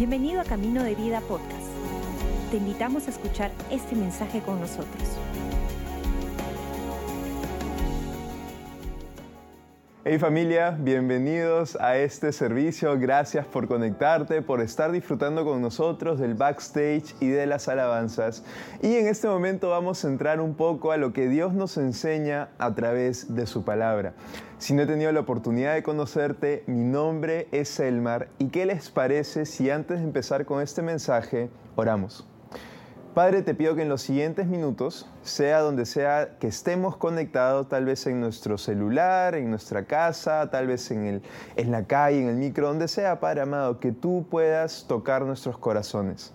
Bienvenido 0.00 0.40
a 0.40 0.44
Camino 0.44 0.82
de 0.82 0.94
Vida 0.94 1.20
Podcast. 1.20 1.66
Te 2.50 2.56
invitamos 2.56 3.06
a 3.06 3.10
escuchar 3.10 3.50
este 3.70 3.94
mensaje 3.94 4.40
con 4.40 4.58
nosotros. 4.58 5.18
Hey 10.02 10.18
familia, 10.18 10.70
bienvenidos 10.80 11.76
a 11.78 11.98
este 11.98 12.32
servicio. 12.32 12.98
Gracias 12.98 13.44
por 13.44 13.68
conectarte, 13.68 14.40
por 14.40 14.62
estar 14.62 14.92
disfrutando 14.92 15.44
con 15.44 15.60
nosotros 15.60 16.18
del 16.18 16.32
backstage 16.32 17.14
y 17.20 17.28
de 17.28 17.46
las 17.46 17.68
alabanzas. 17.68 18.42
Y 18.80 18.94
en 18.94 19.08
este 19.08 19.28
momento 19.28 19.68
vamos 19.68 20.02
a 20.02 20.08
entrar 20.08 20.40
un 20.40 20.54
poco 20.54 20.92
a 20.92 20.96
lo 20.96 21.12
que 21.12 21.28
Dios 21.28 21.52
nos 21.52 21.76
enseña 21.76 22.48
a 22.56 22.74
través 22.74 23.34
de 23.34 23.46
su 23.46 23.62
palabra. 23.62 24.14
Si 24.56 24.72
no 24.72 24.84
he 24.84 24.86
tenido 24.86 25.12
la 25.12 25.20
oportunidad 25.20 25.74
de 25.74 25.82
conocerte, 25.82 26.64
mi 26.66 26.82
nombre 26.82 27.48
es 27.52 27.78
Elmar 27.78 28.28
y 28.38 28.46
¿qué 28.46 28.64
les 28.64 28.88
parece 28.88 29.44
si 29.44 29.68
antes 29.68 29.98
de 29.98 30.04
empezar 30.04 30.46
con 30.46 30.62
este 30.62 30.80
mensaje 30.80 31.50
oramos? 31.76 32.26
Padre, 33.14 33.42
te 33.42 33.54
pido 33.54 33.74
que 33.74 33.82
en 33.82 33.88
los 33.88 34.02
siguientes 34.02 34.46
minutos, 34.46 35.10
sea 35.22 35.62
donde 35.62 35.84
sea 35.84 36.36
que 36.38 36.46
estemos 36.46 36.96
conectados, 36.96 37.68
tal 37.68 37.84
vez 37.84 38.06
en 38.06 38.20
nuestro 38.20 38.56
celular, 38.56 39.34
en 39.34 39.50
nuestra 39.50 39.84
casa, 39.84 40.48
tal 40.48 40.68
vez 40.68 40.92
en, 40.92 41.04
el, 41.04 41.22
en 41.56 41.72
la 41.72 41.86
calle, 41.86 42.22
en 42.22 42.28
el 42.28 42.36
micro, 42.36 42.68
donde 42.68 42.86
sea, 42.86 43.18
Padre 43.18 43.40
amado, 43.40 43.80
que 43.80 43.90
tú 43.90 44.26
puedas 44.30 44.84
tocar 44.86 45.22
nuestros 45.22 45.58
corazones. 45.58 46.32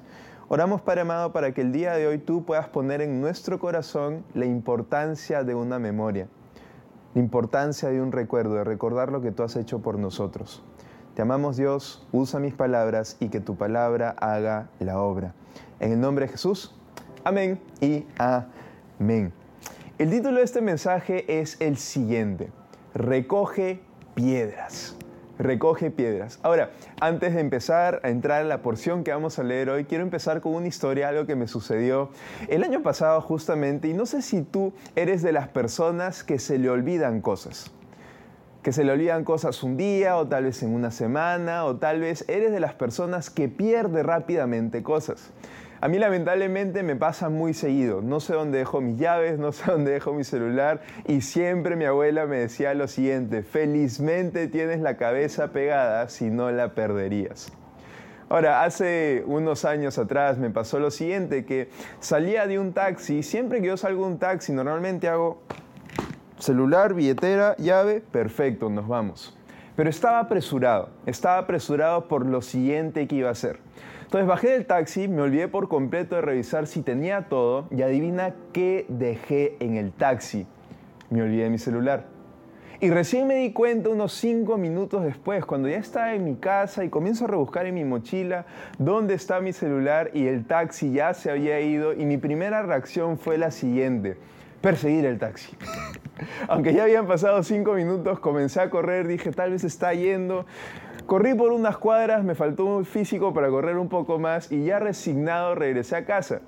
Oramos, 0.49 0.81
Padre 0.81 1.01
amado, 1.01 1.31
para 1.31 1.53
que 1.53 1.61
el 1.61 1.71
día 1.71 1.93
de 1.93 2.07
hoy 2.07 2.17
tú 2.17 2.43
puedas 2.43 2.67
poner 2.67 2.99
en 2.99 3.21
nuestro 3.21 3.57
corazón 3.57 4.25
la 4.33 4.45
importancia 4.45 5.45
de 5.45 5.55
una 5.55 5.79
memoria, 5.79 6.27
la 7.13 7.21
importancia 7.21 7.87
de 7.87 8.01
un 8.01 8.11
recuerdo, 8.11 8.55
de 8.55 8.65
recordar 8.65 9.13
lo 9.13 9.21
que 9.21 9.31
tú 9.31 9.43
has 9.43 9.55
hecho 9.55 9.79
por 9.79 9.97
nosotros. 9.97 10.61
Te 11.15 11.21
amamos 11.21 11.55
Dios, 11.55 12.05
usa 12.11 12.41
mis 12.41 12.53
palabras 12.53 13.15
y 13.21 13.29
que 13.29 13.39
tu 13.39 13.55
palabra 13.55 14.09
haga 14.19 14.67
la 14.79 14.99
obra. 14.99 15.33
En 15.79 15.93
el 15.93 16.01
nombre 16.01 16.25
de 16.25 16.33
Jesús, 16.33 16.75
amén 17.23 17.57
y 17.79 18.05
amén. 18.17 19.31
El 19.97 20.09
título 20.09 20.39
de 20.39 20.43
este 20.43 20.59
mensaje 20.59 21.39
es 21.39 21.55
el 21.61 21.77
siguiente, 21.77 22.49
recoge 22.93 23.79
piedras. 24.13 24.97
Recoge 25.39 25.89
piedras. 25.89 26.39
Ahora, 26.43 26.71
antes 26.99 27.33
de 27.33 27.39
empezar 27.39 28.01
a 28.03 28.09
entrar 28.09 28.41
en 28.41 28.49
la 28.49 28.61
porción 28.61 29.05
que 29.05 29.11
vamos 29.11 29.39
a 29.39 29.43
leer 29.43 29.69
hoy, 29.69 29.85
quiero 29.85 30.03
empezar 30.03 30.41
con 30.41 30.53
una 30.53 30.67
historia, 30.67 31.07
algo 31.07 31.25
que 31.25 31.37
me 31.37 31.47
sucedió 31.47 32.09
el 32.49 32.61
año 32.63 32.83
pasado 32.83 33.21
justamente, 33.21 33.87
y 33.87 33.93
no 33.93 34.05
sé 34.05 34.21
si 34.21 34.41
tú 34.41 34.73
eres 34.97 35.21
de 35.21 35.31
las 35.31 35.47
personas 35.47 36.25
que 36.25 36.39
se 36.39 36.57
le 36.57 36.69
olvidan 36.69 37.21
cosas 37.21 37.71
que 38.65 38.71
se 38.71 38.83
le 38.83 38.91
olvidan 38.91 39.23
cosas 39.23 39.61
un 39.61 39.77
día 39.77 40.17
o 40.17 40.27
tal 40.27 40.45
vez 40.45 40.63
en 40.63 40.73
una 40.73 40.89
semana 40.89 41.65
o 41.65 41.75
tal 41.75 41.99
vez 41.99 42.25
eres 42.27 42.51
de 42.51 42.59
las 42.59 42.73
personas 42.73 43.29
que 43.29 43.47
pierde 43.47 44.01
rápidamente 44.01 44.81
cosas. 44.81 45.29
A 45.81 45.87
mí 45.87 45.99
lamentablemente 45.99 46.81
me 46.81 46.95
pasa 46.95 47.29
muy 47.29 47.53
seguido. 47.53 48.01
No 48.01 48.19
sé 48.19 48.33
dónde 48.33 48.57
dejo 48.57 48.81
mis 48.81 48.97
llaves, 48.97 49.37
no 49.37 49.51
sé 49.51 49.69
dónde 49.69 49.91
dejo 49.91 50.13
mi 50.13 50.23
celular 50.23 50.81
y 51.07 51.21
siempre 51.21 51.75
mi 51.75 51.85
abuela 51.85 52.25
me 52.25 52.37
decía 52.37 52.73
lo 52.73 52.87
siguiente, 52.87 53.43
felizmente 53.43 54.47
tienes 54.47 54.79
la 54.79 54.97
cabeza 54.97 55.51
pegada 55.51 56.09
si 56.09 56.31
no 56.31 56.49
la 56.49 56.73
perderías. 56.73 57.51
Ahora, 58.29 58.63
hace 58.63 59.23
unos 59.27 59.63
años 59.63 59.99
atrás 59.99 60.39
me 60.39 60.49
pasó 60.49 60.79
lo 60.79 60.89
siguiente, 60.89 61.45
que 61.45 61.69
salía 61.99 62.47
de 62.47 62.57
un 62.57 62.73
taxi, 62.73 63.21
siempre 63.21 63.61
que 63.61 63.67
yo 63.67 63.77
salgo 63.77 64.07
de 64.07 64.13
un 64.13 64.17
taxi 64.17 64.53
normalmente 64.53 65.07
hago 65.07 65.43
celular, 66.37 66.93
billetera, 66.93 67.55
llave, 67.57 68.01
perfecto, 68.01 68.69
nos 68.69 68.87
vamos. 68.87 69.37
Pero 69.75 69.89
estaba 69.89 70.19
apresurado, 70.19 70.89
estaba 71.05 71.37
apresurado 71.37 72.07
por 72.07 72.25
lo 72.25 72.41
siguiente 72.41 73.07
que 73.07 73.15
iba 73.15 73.29
a 73.29 73.33
hacer. 73.33 73.59
Entonces 74.03 74.27
bajé 74.27 74.51
del 74.51 74.65
taxi, 74.65 75.07
me 75.07 75.21
olvidé 75.21 75.47
por 75.47 75.67
completo 75.67 76.15
de 76.15 76.21
revisar 76.21 76.67
si 76.67 76.81
tenía 76.81 77.27
todo 77.27 77.67
y 77.71 77.81
adivina 77.81 78.33
qué 78.53 78.85
dejé 78.87 79.57
en 79.59 79.75
el 79.75 79.91
taxi. 79.91 80.47
Me 81.09 81.21
olvidé 81.21 81.49
mi 81.49 81.57
celular. 81.57 82.05
Y 82.79 82.89
recién 82.89 83.27
me 83.27 83.35
di 83.35 83.51
cuenta 83.51 83.89
unos 83.89 84.13
cinco 84.13 84.57
minutos 84.57 85.03
después, 85.03 85.45
cuando 85.45 85.69
ya 85.69 85.77
estaba 85.77 86.13
en 86.13 86.25
mi 86.25 86.35
casa 86.35 86.83
y 86.83 86.89
comienzo 86.89 87.25
a 87.25 87.27
rebuscar 87.29 87.65
en 87.65 87.75
mi 87.75 87.85
mochila 87.85 88.45
dónde 88.77 89.13
está 89.13 89.39
mi 89.39 89.53
celular 89.53 90.11
y 90.13 90.27
el 90.27 90.45
taxi 90.45 90.91
ya 90.91 91.13
se 91.13 91.31
había 91.31 91.59
ido 91.61 91.93
y 91.93 92.05
mi 92.05 92.17
primera 92.17 92.61
reacción 92.63 93.17
fue 93.17 93.37
la 93.37 93.51
siguiente 93.51 94.17
perseguir 94.65 95.05
el 95.05 95.19
taxi. 95.19 95.55
Aunque 96.47 96.73
ya 96.73 96.83
habían 96.83 97.05
pasado 97.05 97.43
cinco 97.43 97.73
minutos, 97.73 98.19
comencé 98.19 98.59
a 98.61 98.71
correr, 98.71 99.07
dije, 99.07 99.31
tal 99.31 99.51
vez 99.51 99.63
está 99.63 99.93
yendo. 99.93 100.47
Corrí 101.05 101.35
por 101.35 101.51
unas 101.51 101.77
cuadras, 101.77 102.23
me 102.23 102.33
faltó 102.33 102.65
un 102.65 102.83
físico 102.83 103.31
para 103.31 103.49
correr 103.49 103.77
un 103.77 103.89
poco 103.89 104.17
más 104.17 104.51
y 104.51 104.65
ya 104.65 104.79
resignado 104.79 105.53
regresé 105.53 105.97
a 105.97 106.05
casa. 106.05 106.41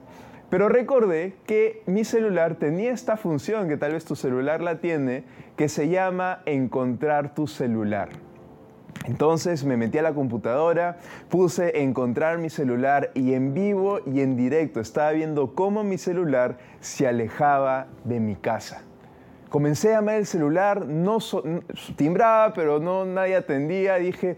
Pero 0.49 0.67
recordé 0.67 1.35
que 1.45 1.83
mi 1.85 2.03
celular 2.03 2.55
tenía 2.55 2.91
esta 2.91 3.17
función, 3.17 3.67
que 3.67 3.77
tal 3.77 3.93
vez 3.93 4.03
tu 4.03 4.15
celular 4.15 4.61
la 4.61 4.79
tiene, 4.79 5.23
que 5.55 5.69
se 5.69 5.87
llama 5.87 6.41
encontrar 6.47 7.35
tu 7.35 7.45
celular. 7.45 8.09
Entonces 9.05 9.63
me 9.63 9.77
metí 9.77 9.97
a 9.97 10.01
la 10.01 10.13
computadora, 10.13 10.97
puse 11.29 11.81
encontrar 11.81 12.37
mi 12.37 12.49
celular 12.49 13.11
y 13.13 13.33
en 13.33 13.53
vivo 13.53 13.99
y 14.05 14.21
en 14.21 14.35
directo 14.35 14.79
estaba 14.79 15.11
viendo 15.11 15.55
cómo 15.55 15.83
mi 15.83 15.97
celular 15.97 16.57
se 16.79 17.07
alejaba 17.07 17.87
de 18.03 18.19
mi 18.19 18.35
casa. 18.35 18.81
Comencé 19.49 19.93
a 19.93 19.99
llamar 19.99 20.15
el 20.15 20.25
celular, 20.25 20.85
no 20.85 21.19
timbraba, 21.95 22.53
pero 22.53 22.79
no 22.79 23.05
nadie 23.05 23.35
atendía. 23.35 23.95
Dije, 23.95 24.35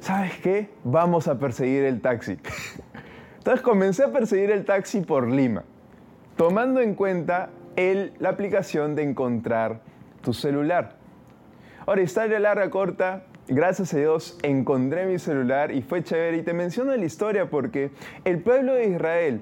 ¿sabes 0.00 0.36
qué? 0.42 0.68
Vamos 0.84 1.28
a 1.28 1.38
perseguir 1.38 1.84
el 1.84 2.02
taxi. 2.02 2.38
Entonces 3.38 3.62
comencé 3.62 4.04
a 4.04 4.12
perseguir 4.12 4.50
el 4.50 4.66
taxi 4.66 5.00
por 5.00 5.26
Lima, 5.28 5.64
tomando 6.36 6.80
en 6.80 6.94
cuenta 6.94 7.48
la 8.18 8.28
aplicación 8.28 8.94
de 8.94 9.04
encontrar 9.04 9.80
tu 10.20 10.34
celular. 10.34 10.96
Ahora, 11.86 12.02
historia 12.02 12.38
larga, 12.38 12.68
corta, 12.68 13.22
gracias 13.48 13.94
a 13.94 13.98
Dios 13.98 14.38
encontré 14.42 15.06
mi 15.06 15.18
celular 15.18 15.72
y 15.72 15.82
fue 15.82 16.02
chévere. 16.02 16.38
Y 16.38 16.42
te 16.42 16.52
menciono 16.52 16.94
la 16.94 17.04
historia 17.04 17.50
porque 17.50 17.90
el 18.24 18.40
pueblo 18.40 18.74
de 18.74 18.88
Israel 18.88 19.40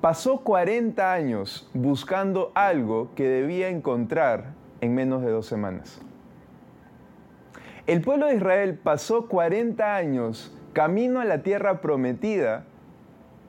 pasó 0.00 0.40
40 0.40 1.12
años 1.12 1.70
buscando 1.74 2.50
algo 2.54 3.10
que 3.14 3.28
debía 3.28 3.68
encontrar 3.68 4.54
en 4.80 4.94
menos 4.94 5.22
de 5.22 5.30
dos 5.30 5.46
semanas. 5.46 6.00
El 7.86 8.00
pueblo 8.00 8.26
de 8.26 8.36
Israel 8.36 8.78
pasó 8.82 9.28
40 9.28 9.96
años 9.96 10.56
camino 10.72 11.20
a 11.20 11.24
la 11.24 11.42
tierra 11.42 11.80
prometida, 11.80 12.64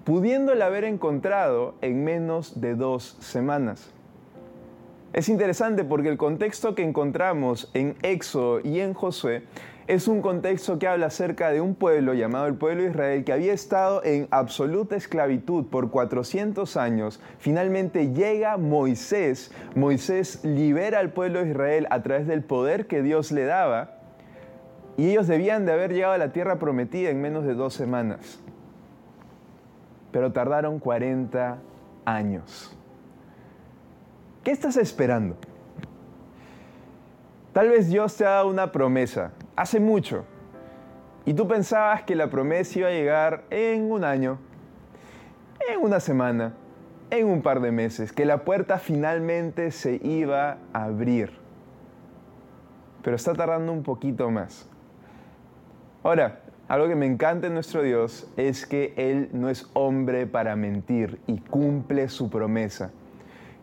pudiéndola 0.03 0.65
haber 0.65 0.83
encontrado 0.83 1.75
en 1.81 2.03
menos 2.03 2.59
de 2.59 2.75
dos 2.75 3.17
semanas. 3.19 3.91
Es 5.13 5.29
interesante 5.29 5.83
porque 5.83 6.09
el 6.09 6.17
contexto 6.17 6.73
que 6.73 6.83
encontramos 6.83 7.69
en 7.75 7.95
Éxodo 8.01 8.59
y 8.63 8.79
en 8.79 8.95
Josué 8.95 9.43
es 9.87 10.07
un 10.07 10.21
contexto 10.21 10.79
que 10.79 10.87
habla 10.87 11.07
acerca 11.07 11.49
de 11.51 11.59
un 11.59 11.75
pueblo 11.75 12.13
llamado 12.13 12.47
el 12.47 12.55
pueblo 12.55 12.83
de 12.83 12.89
Israel 12.89 13.23
que 13.25 13.33
había 13.33 13.53
estado 13.53 14.01
en 14.05 14.27
absoluta 14.31 14.95
esclavitud 14.95 15.65
por 15.65 15.91
400 15.91 16.77
años. 16.77 17.19
Finalmente 17.37 18.13
llega 18.13 18.57
Moisés. 18.57 19.51
Moisés 19.75 20.43
libera 20.45 20.99
al 20.99 21.11
pueblo 21.11 21.43
de 21.43 21.49
Israel 21.49 21.87
a 21.89 22.01
través 22.01 22.27
del 22.27 22.43
poder 22.43 22.87
que 22.87 23.01
Dios 23.01 23.31
le 23.31 23.43
daba 23.43 23.97
y 24.95 25.09
ellos 25.09 25.27
debían 25.27 25.65
de 25.65 25.73
haber 25.73 25.91
llegado 25.91 26.13
a 26.13 26.17
la 26.17 26.31
tierra 26.31 26.59
prometida 26.59 27.09
en 27.09 27.21
menos 27.21 27.43
de 27.43 27.53
dos 27.53 27.73
semanas. 27.73 28.39
Pero 30.11 30.31
tardaron 30.31 30.79
40 30.79 31.57
años. 32.05 32.77
¿Qué 34.43 34.51
estás 34.51 34.77
esperando? 34.77 35.35
Tal 37.51 37.69
vez 37.69 37.89
Dios 37.89 38.15
te 38.15 38.25
ha 38.25 38.31
dado 38.31 38.47
una 38.47 38.71
promesa 38.71 39.31
hace 39.55 39.79
mucho 39.79 40.25
y 41.25 41.33
tú 41.33 41.47
pensabas 41.47 42.03
que 42.03 42.15
la 42.15 42.29
promesa 42.29 42.79
iba 42.79 42.87
a 42.89 42.91
llegar 42.91 43.43
en 43.49 43.89
un 43.89 44.03
año, 44.03 44.39
en 45.69 45.81
una 45.81 46.01
semana, 46.01 46.53
en 47.09 47.27
un 47.27 47.41
par 47.41 47.61
de 47.61 47.71
meses, 47.71 48.11
que 48.11 48.25
la 48.25 48.43
puerta 48.43 48.77
finalmente 48.77 49.71
se 49.71 49.99
iba 50.03 50.57
a 50.73 50.83
abrir. 50.83 51.31
Pero 53.03 53.15
está 53.15 53.33
tardando 53.33 53.71
un 53.71 53.83
poquito 53.83 54.29
más. 54.31 54.67
Ahora, 56.03 56.41
algo 56.67 56.89
que 56.89 56.95
me 56.95 57.05
encanta 57.05 57.47
en 57.47 57.53
nuestro 57.53 57.83
Dios 57.83 58.29
es 58.35 58.65
que 58.65 58.93
Él 58.97 59.29
no 59.31 59.49
es 59.49 59.69
hombre 59.73 60.27
para 60.27 60.57
mentir 60.57 61.21
y 61.27 61.37
cumple 61.37 62.09
su 62.09 62.29
promesa. 62.29 62.91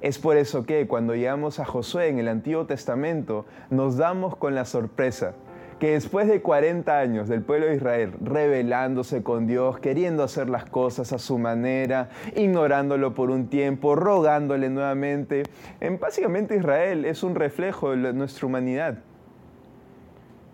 Es 0.01 0.19
por 0.19 0.39
eso 0.39 0.65
que 0.65 0.87
cuando 0.87 1.15
llegamos 1.15 1.61
a 1.61 1.67
Josué 1.67 2.09
en 2.09 2.19
el 2.19 2.29
Antiguo 2.29 2.65
Testamento 2.65 3.45
nos 3.69 3.99
damos 3.99 4.37
con 4.37 4.55
la 4.55 4.65
sorpresa 4.65 5.35
que 5.81 5.93
después 5.93 6.29
de 6.29 6.41
40 6.41 6.97
años 6.97 7.29
del 7.29 7.43
pueblo 7.43 7.67
de 7.67 7.75
Israel 7.75 8.13
rebelándose 8.23 9.25
con 9.25 9.49
Dios, 9.49 9.81
queriendo 9.81 10.23
hacer 10.23 10.49
las 10.49 10.65
cosas 10.67 11.13
a 11.13 11.19
su 11.19 11.39
manera, 11.39 12.11
ignorándolo 12.37 13.15
por 13.15 13.31
un 13.31 13.49
tiempo, 13.49 13.97
rogándole 13.97 14.71
nuevamente, 14.71 15.43
en 15.81 15.99
básicamente 15.99 16.57
Israel 16.57 17.05
es 17.05 17.25
un 17.25 17.35
reflejo 17.35 17.97
de 17.97 18.13
nuestra 18.13 18.47
humanidad. 18.47 18.99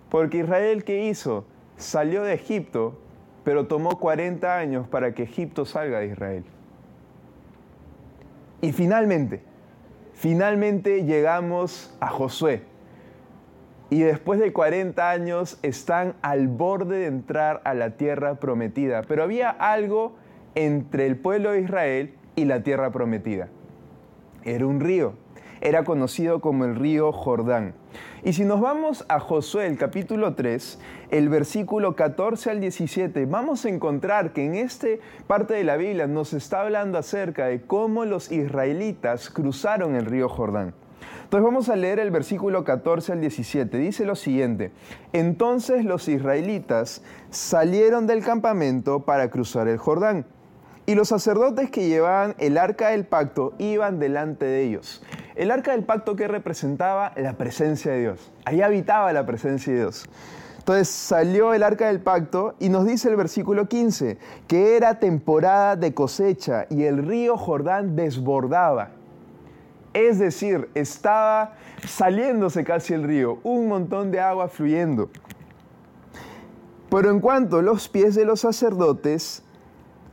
Porque 0.08 0.38
Israel, 0.38 0.84
¿qué 0.84 1.04
hizo? 1.04 1.44
Salió 1.76 2.22
de 2.22 2.32
Egipto 2.32 3.00
pero 3.46 3.68
tomó 3.68 4.00
40 4.00 4.58
años 4.58 4.88
para 4.88 5.14
que 5.14 5.22
Egipto 5.22 5.64
salga 5.64 6.00
de 6.00 6.08
Israel. 6.08 6.44
Y 8.60 8.72
finalmente, 8.72 9.40
finalmente 10.14 11.04
llegamos 11.04 11.96
a 12.00 12.08
Josué. 12.08 12.64
Y 13.88 14.00
después 14.00 14.40
de 14.40 14.52
40 14.52 15.10
años 15.10 15.58
están 15.62 16.14
al 16.22 16.48
borde 16.48 16.98
de 16.98 17.06
entrar 17.06 17.60
a 17.64 17.74
la 17.74 17.90
tierra 17.90 18.34
prometida. 18.34 19.02
Pero 19.02 19.22
había 19.22 19.50
algo 19.50 20.16
entre 20.56 21.06
el 21.06 21.16
pueblo 21.16 21.52
de 21.52 21.60
Israel 21.60 22.14
y 22.34 22.46
la 22.46 22.62
tierra 22.62 22.90
prometida. 22.90 23.48
Era 24.44 24.66
un 24.66 24.80
río. 24.80 25.14
Era 25.60 25.84
conocido 25.84 26.40
como 26.40 26.64
el 26.64 26.74
río 26.74 27.12
Jordán. 27.12 27.74
Y 28.24 28.32
si 28.32 28.44
nos 28.44 28.60
vamos 28.60 29.04
a 29.08 29.20
Josué, 29.20 29.74
capítulo 29.78 30.34
3, 30.34 30.78
el 31.10 31.28
versículo 31.28 31.94
14 31.94 32.50
al 32.50 32.60
17, 32.60 33.24
vamos 33.26 33.64
a 33.64 33.68
encontrar 33.68 34.32
que 34.32 34.44
en 34.44 34.56
esta 34.56 34.88
parte 35.26 35.54
de 35.54 35.64
la 35.64 35.76
Biblia 35.76 36.06
nos 36.06 36.32
está 36.32 36.62
hablando 36.62 36.98
acerca 36.98 37.46
de 37.46 37.62
cómo 37.62 38.04
los 38.04 38.32
israelitas 38.32 39.30
cruzaron 39.30 39.94
el 39.94 40.06
río 40.06 40.28
Jordán. 40.28 40.74
Entonces 41.24 41.44
vamos 41.44 41.68
a 41.68 41.76
leer 41.76 41.98
el 41.98 42.10
versículo 42.10 42.64
14 42.64 43.12
al 43.12 43.20
17. 43.20 43.78
Dice 43.78 44.04
lo 44.04 44.14
siguiente, 44.14 44.72
entonces 45.12 45.84
los 45.84 46.08
israelitas 46.08 47.02
salieron 47.30 48.06
del 48.06 48.22
campamento 48.24 49.00
para 49.00 49.30
cruzar 49.30 49.68
el 49.68 49.78
Jordán. 49.78 50.26
Y 50.88 50.94
los 50.94 51.08
sacerdotes 51.08 51.68
que 51.70 51.88
llevaban 51.88 52.36
el 52.38 52.56
arca 52.58 52.90
del 52.90 53.04
pacto 53.04 53.54
iban 53.58 53.98
delante 53.98 54.44
de 54.44 54.62
ellos. 54.62 55.02
El 55.34 55.50
arca 55.50 55.72
del 55.72 55.82
pacto 55.82 56.14
que 56.14 56.28
representaba 56.28 57.12
la 57.16 57.32
presencia 57.32 57.90
de 57.90 58.00
Dios. 58.00 58.32
Ahí 58.44 58.62
habitaba 58.62 59.12
la 59.12 59.26
presencia 59.26 59.72
de 59.72 59.80
Dios. 59.80 60.08
Entonces 60.66 60.88
salió 60.88 61.54
el 61.54 61.62
arca 61.62 61.86
del 61.86 62.00
pacto 62.00 62.56
y 62.58 62.70
nos 62.70 62.86
dice 62.86 63.08
el 63.08 63.14
versículo 63.14 63.68
15 63.68 64.18
que 64.48 64.76
era 64.76 64.98
temporada 64.98 65.76
de 65.76 65.94
cosecha 65.94 66.66
y 66.70 66.82
el 66.84 67.06
río 67.06 67.36
Jordán 67.36 67.94
desbordaba. 67.94 68.90
Es 69.96 70.18
decir, 70.18 70.68
estaba 70.74 71.54
saliéndose 71.88 72.64
casi 72.64 72.92
el 72.92 73.02
río, 73.02 73.38
un 73.42 73.66
montón 73.66 74.10
de 74.10 74.20
agua 74.20 74.48
fluyendo. 74.48 75.08
Pero 76.90 77.10
en 77.10 77.18
cuanto 77.18 77.62
los 77.62 77.88
pies 77.88 78.14
de 78.14 78.26
los 78.26 78.40
sacerdotes 78.40 79.42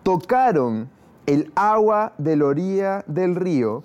tocaron 0.04 0.90
el 1.26 1.52
agua 1.56 2.14
de 2.18 2.38
la 2.38 2.46
orilla 2.46 3.04
del 3.08 3.36
río, 3.36 3.84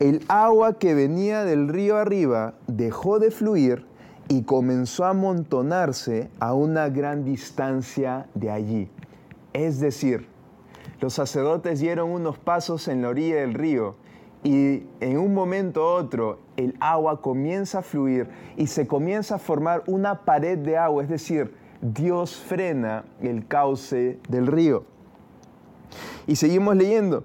el 0.00 0.22
agua 0.28 0.78
que 0.78 0.92
venía 0.94 1.44
del 1.44 1.68
río 1.68 1.96
arriba 1.96 2.52
dejó 2.66 3.18
de 3.18 3.30
fluir 3.30 3.86
y 4.28 4.42
comenzó 4.42 5.06
a 5.06 5.10
amontonarse 5.10 6.28
a 6.40 6.52
una 6.52 6.90
gran 6.90 7.24
distancia 7.24 8.26
de 8.34 8.50
allí. 8.50 8.90
Es 9.54 9.80
decir, 9.80 10.28
los 11.00 11.14
sacerdotes 11.14 11.80
dieron 11.80 12.10
unos 12.10 12.36
pasos 12.36 12.86
en 12.86 13.00
la 13.00 13.08
orilla 13.08 13.36
del 13.36 13.54
río 13.54 13.96
y 14.46 14.86
en 15.00 15.18
un 15.18 15.34
momento 15.34 15.80
u 15.80 15.84
otro 15.84 16.38
el 16.56 16.76
agua 16.78 17.20
comienza 17.20 17.80
a 17.80 17.82
fluir 17.82 18.28
y 18.56 18.68
se 18.68 18.86
comienza 18.86 19.34
a 19.34 19.38
formar 19.38 19.82
una 19.88 20.24
pared 20.24 20.56
de 20.56 20.76
agua, 20.76 21.02
es 21.02 21.08
decir, 21.08 21.52
Dios 21.80 22.36
frena 22.36 23.04
el 23.20 23.48
cauce 23.48 24.20
del 24.28 24.46
río. 24.46 24.84
Y 26.28 26.36
seguimos 26.36 26.76
leyendo. 26.76 27.24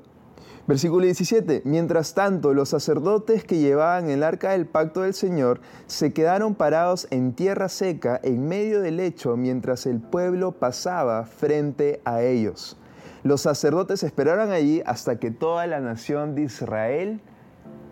Versículo 0.66 1.06
17. 1.06 1.62
Mientras 1.64 2.16
tanto, 2.16 2.56
los 2.56 2.70
sacerdotes 2.70 3.44
que 3.44 3.60
llevaban 3.60 4.10
el 4.10 4.24
arca 4.24 4.54
del 4.54 4.66
pacto 4.66 5.02
del 5.02 5.14
Señor 5.14 5.62
se 5.86 6.14
quedaron 6.14 6.56
parados 6.56 7.08
en 7.12 7.34
tierra 7.34 7.70
seca 7.70 8.20
en 8.24 8.48
medio 8.48 8.82
del 8.82 8.98
lecho 8.98 9.38
mientras 9.38 9.86
el 9.86 10.00
pueblo 10.00 10.54
pasaba 10.54 11.26
frente 11.26 12.02
a 12.04 12.24
ellos. 12.24 12.78
Los 13.24 13.42
sacerdotes 13.42 14.02
esperaron 14.02 14.52
allí 14.52 14.82
hasta 14.86 15.20
que 15.20 15.30
toda 15.30 15.68
la 15.68 15.80
nación 15.80 16.34
de 16.34 16.44
Israel 16.44 17.22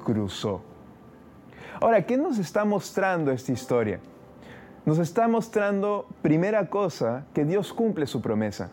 cruzó. 0.04 0.62
Ahora, 1.82 2.06
¿qué 2.06 2.18
nos 2.18 2.40
está 2.40 2.66
mostrando 2.66 3.32
esta 3.32 3.52
historia? 3.52 4.00
Nos 4.86 4.98
está 4.98 5.28
mostrando, 5.28 6.08
primera 6.24 6.70
cosa, 6.70 7.26
que 7.34 7.46
Dios 7.46 7.74
cumple 7.74 8.08
su 8.08 8.22
promesa. 8.22 8.72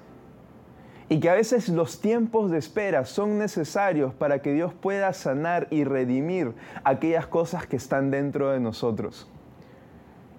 Y 1.11 1.21
que 1.21 1.29
a 1.29 1.35
veces 1.35 1.69
los 1.69 2.01
tiempos 2.01 2.51
de 2.51 2.59
espera 2.59 3.05
son 3.05 3.39
necesarios 3.39 4.15
para 4.15 4.41
que 4.41 4.53
Dios 4.53 4.73
pueda 4.73 5.13
sanar 5.13 5.69
y 5.71 5.85
redimir 5.85 6.55
aquellas 6.85 7.27
cosas 7.27 7.67
que 7.67 7.77
están 7.77 8.11
dentro 8.11 8.51
de 8.51 8.61
nosotros. 8.61 9.29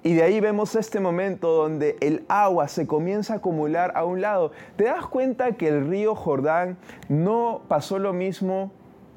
Y 0.03 0.13
de 0.13 0.23
ahí 0.23 0.39
vemos 0.39 0.75
este 0.75 0.99
momento 0.99 1.51
donde 1.51 1.97
el 2.01 2.23
agua 2.29 2.67
se 2.67 2.87
comienza 2.87 3.33
a 3.33 3.37
acumular 3.37 3.91
a 3.95 4.05
un 4.05 4.21
lado. 4.21 4.51
¿Te 4.75 4.85
das 4.85 5.05
cuenta 5.07 5.53
que 5.53 5.67
el 5.67 5.87
río 5.87 6.15
Jordán 6.15 6.77
no 7.09 7.61
pasó 7.67 7.99
lo 7.99 8.13
mismo 8.13 8.71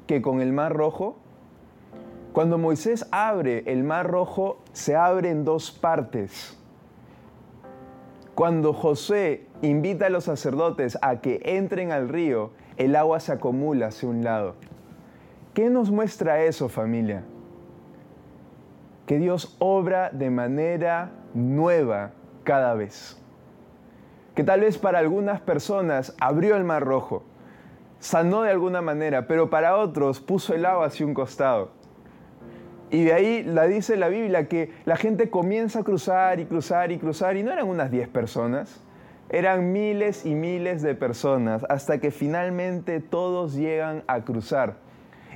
que 0.07 0.21
con 0.21 0.41
el 0.41 0.51
Mar 0.51 0.73
Rojo? 0.73 1.17
Cuando 2.33 2.57
Moisés 2.57 3.05
abre 3.11 3.63
el 3.67 3.83
Mar 3.83 4.09
Rojo, 4.09 4.59
se 4.73 4.95
abre 4.95 5.29
en 5.29 5.43
dos 5.43 5.71
partes. 5.71 6.57
Cuando 8.35 8.73
José 8.73 9.45
invita 9.61 10.07
a 10.07 10.09
los 10.09 10.23
sacerdotes 10.23 10.97
a 11.01 11.21
que 11.21 11.41
entren 11.43 11.91
al 11.91 12.09
río, 12.09 12.51
el 12.77 12.95
agua 12.95 13.19
se 13.19 13.33
acumula 13.33 13.87
hacia 13.87 14.09
un 14.09 14.23
lado. 14.23 14.55
¿Qué 15.53 15.69
nos 15.69 15.91
muestra 15.91 16.41
eso, 16.43 16.69
familia? 16.69 17.23
Que 19.11 19.19
Dios 19.19 19.57
obra 19.59 20.09
de 20.09 20.29
manera 20.29 21.11
nueva 21.33 22.11
cada 22.45 22.75
vez. 22.75 23.21
Que 24.35 24.45
tal 24.45 24.61
vez 24.61 24.77
para 24.77 24.99
algunas 24.99 25.41
personas 25.41 26.15
abrió 26.21 26.55
el 26.55 26.63
mar 26.63 26.85
rojo, 26.85 27.21
sanó 27.99 28.43
de 28.43 28.51
alguna 28.51 28.81
manera, 28.81 29.27
pero 29.27 29.49
para 29.49 29.75
otros 29.75 30.21
puso 30.21 30.55
el 30.55 30.65
agua 30.65 30.85
hacia 30.85 31.05
un 31.05 31.13
costado. 31.13 31.71
Y 32.89 33.03
de 33.03 33.11
ahí 33.11 33.43
la 33.43 33.65
dice 33.65 33.97
la 33.97 34.07
Biblia 34.07 34.47
que 34.47 34.71
la 34.85 34.95
gente 34.95 35.29
comienza 35.29 35.79
a 35.79 35.83
cruzar 35.83 36.39
y 36.39 36.45
cruzar 36.45 36.93
y 36.93 36.97
cruzar, 36.97 37.35
y 37.35 37.43
no 37.43 37.51
eran 37.51 37.67
unas 37.67 37.91
10 37.91 38.07
personas, 38.07 38.81
eran 39.29 39.73
miles 39.73 40.25
y 40.25 40.35
miles 40.35 40.81
de 40.83 40.95
personas, 40.95 41.65
hasta 41.67 41.97
que 41.97 42.11
finalmente 42.11 43.01
todos 43.01 43.55
llegan 43.55 44.05
a 44.07 44.21
cruzar. 44.21 44.75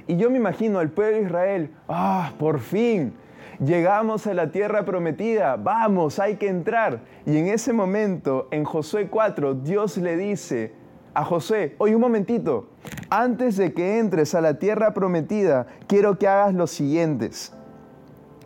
Y 0.08 0.16
yo 0.16 0.30
me 0.30 0.38
imagino 0.38 0.80
al 0.80 0.92
pueblo 0.92 1.18
de 1.18 1.24
Israel, 1.24 1.72
ah, 1.90 2.32
por 2.40 2.62
fin, 2.62 3.16
llegamos 3.60 4.28
a 4.28 4.34
la 4.34 4.52
tierra 4.52 4.86
prometida, 4.86 5.56
vamos, 5.56 6.20
hay 6.20 6.36
que 6.38 6.48
entrar. 6.48 7.02
Y 7.26 7.38
en 7.38 7.48
ese 7.48 7.74
momento, 7.74 8.48
en 8.52 8.64
Josué 8.64 9.08
4, 9.10 9.56
Dios 9.56 9.98
le 9.98 10.18
dice 10.18 10.74
a 11.14 11.24
José, 11.24 11.76
oye 11.78 11.96
un 11.96 12.02
momentito, 12.02 12.70
antes 13.10 13.58
de 13.58 13.74
que 13.74 14.00
entres 14.00 14.36
a 14.36 14.42
la 14.42 14.60
tierra 14.60 14.94
prometida, 14.94 15.68
quiero 15.88 16.18
que 16.18 16.28
hagas 16.28 16.54
los 16.54 16.72
siguientes. 16.72 17.54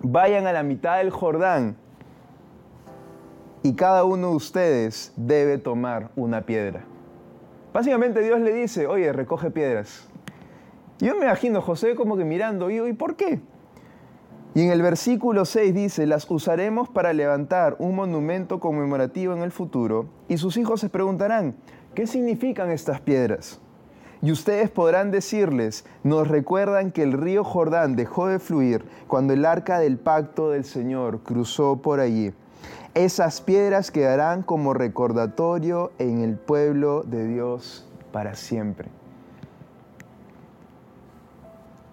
Vayan 0.02 0.48
a 0.48 0.54
la 0.54 0.64
mitad 0.64 0.98
del 0.98 1.10
Jordán 1.10 1.76
y 3.64 3.74
cada 3.76 4.04
uno 4.04 4.30
de 4.30 4.36
ustedes 4.36 5.14
debe 5.16 5.58
tomar 5.58 6.12
una 6.16 6.42
piedra. 6.42 6.86
Básicamente 7.74 8.22
Dios 8.22 8.40
le 8.40 8.54
dice, 8.54 8.88
oye, 8.88 9.12
recoge 9.14 9.52
piedras. 9.52 10.08
Yo 11.00 11.16
me 11.16 11.26
imagino 11.26 11.60
a 11.60 11.62
José 11.62 11.96
como 11.96 12.18
que 12.18 12.26
mirando, 12.26 12.70
y, 12.70 12.80
¿y 12.80 12.94
por 12.94 13.16
qué? 13.16 13.40
Y 14.56 14.64
en 14.64 14.72
el 14.72 14.82
versículo 14.82 15.46
6 15.46 15.74
dice, 15.76 16.08
las 16.08 16.30
usaremos 16.30 16.90
para 16.90 17.14
levantar 17.14 17.76
un 17.78 17.96
monumento 17.96 18.60
conmemorativo 18.60 19.34
en 19.34 19.44
el 19.44 19.52
futuro, 19.52 20.08
y 20.28 20.38
sus 20.38 20.58
hijos 20.58 20.82
se 20.82 20.90
preguntarán, 20.90 21.56
¿qué 21.94 22.08
significan 22.08 22.72
estas 22.72 23.00
piedras? 23.00 23.60
Y 24.22 24.32
ustedes 24.32 24.70
podrán 24.70 25.12
decirles, 25.12 25.86
nos 26.04 26.28
recuerdan 26.28 26.92
que 26.92 27.04
el 27.04 27.14
río 27.14 27.44
Jordán 27.44 27.96
dejó 27.96 28.28
de 28.28 28.40
fluir 28.40 28.84
cuando 29.08 29.34
el 29.34 29.46
arca 29.46 29.80
del 29.80 29.98
pacto 29.98 30.50
del 30.50 30.66
Señor 30.66 31.20
cruzó 31.20 31.78
por 31.78 32.00
allí. 32.00 32.34
Esas 32.96 33.40
piedras 33.40 33.92
quedarán 33.92 34.42
como 34.42 34.74
recordatorio 34.74 35.92
en 36.00 36.22
el 36.22 36.36
pueblo 36.36 37.04
de 37.04 37.28
Dios 37.28 37.88
para 38.12 38.36
siempre. 38.36 38.90